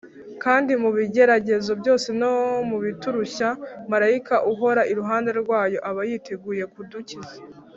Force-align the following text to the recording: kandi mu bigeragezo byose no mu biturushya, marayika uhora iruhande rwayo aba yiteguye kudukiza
kandi 0.43 0.71
mu 0.81 0.89
bigeragezo 0.97 1.71
byose 1.81 2.07
no 2.21 2.33
mu 2.69 2.77
biturushya, 2.83 3.49
marayika 3.91 4.35
uhora 4.51 4.81
iruhande 4.91 5.31
rwayo 5.41 5.79
aba 5.89 6.01
yiteguye 6.09 6.63
kudukiza 6.73 7.35